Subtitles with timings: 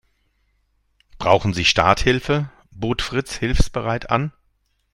[1.19, 4.33] "Brauchen Sie Starthilfe?", bot Fritz hilfsbereit an.